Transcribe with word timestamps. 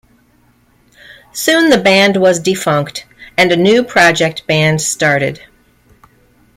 Soon 1.31 1.69
the 1.69 1.77
band 1.77 2.17
was 2.17 2.39
defunct 2.39 3.05
and 3.37 3.51
a 3.51 3.55
new 3.55 3.83
project 3.83 4.47
band 4.47 4.81
started. 4.81 5.41